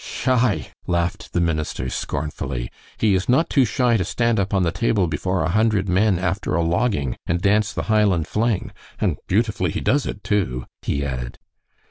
[0.03, 4.71] "Shy!" laughed the minister, scornfully; "he is not too shy to stand up on the
[4.71, 9.69] table before a hundred men after a logging and dance the Highland fling, and beautifully
[9.69, 11.37] he does it, too," he added.